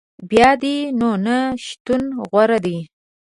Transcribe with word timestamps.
بیا 0.29 0.49
دي 0.61 0.75
نو 0.99 1.09
نه 1.25 1.37
شتون 1.65 2.03
غوره 2.29 2.57
دی 2.65 2.77